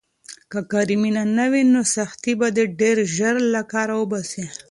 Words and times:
که 0.51 0.59
کاري 0.71 0.95
مینه 1.01 1.23
نه 1.37 1.45
وي، 1.51 1.63
نو 1.73 1.81
سختۍ 1.95 2.33
به 2.39 2.47
دې 2.55 2.65
ډېر 2.79 2.97
ژر 3.15 3.35
له 3.53 3.61
کاره 3.71 3.95
وباسي. 3.99 4.45